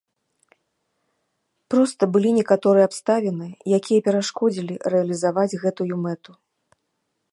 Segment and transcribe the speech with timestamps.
[1.73, 3.47] Проста былі некаторыя абставіны,
[3.81, 6.31] якія перашкодзілі рэалізаваць гэтую мэту.